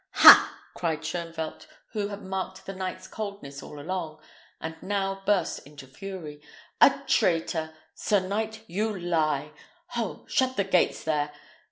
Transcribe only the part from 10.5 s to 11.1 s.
the gates